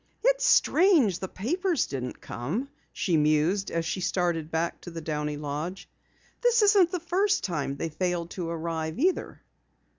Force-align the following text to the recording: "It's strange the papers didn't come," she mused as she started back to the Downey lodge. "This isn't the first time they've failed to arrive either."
"It's 0.23 0.47
strange 0.47 1.19
the 1.19 1.27
papers 1.27 1.85
didn't 1.85 2.19
come," 2.21 2.69
she 2.91 3.17
mused 3.17 3.69
as 3.69 3.85
she 3.85 4.01
started 4.01 4.49
back 4.49 4.81
to 4.81 4.89
the 4.89 4.99
Downey 4.99 5.37
lodge. 5.37 5.87
"This 6.41 6.63
isn't 6.63 6.91
the 6.91 6.99
first 6.99 7.43
time 7.43 7.75
they've 7.75 7.93
failed 7.93 8.31
to 8.31 8.49
arrive 8.49 8.97
either." 8.97 9.43